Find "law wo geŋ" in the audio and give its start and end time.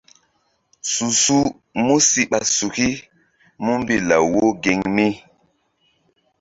4.09-4.79